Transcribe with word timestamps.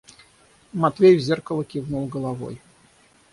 Матвей 0.73 1.15
в 1.15 1.19
зеркало 1.21 1.63
кивнул 1.63 2.07
головой. 2.07 2.59